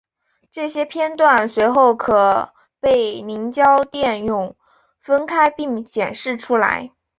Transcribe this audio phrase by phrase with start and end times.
[0.49, 4.55] 这些片断随后可被凝胶电泳
[4.99, 6.91] 分开并显示出来。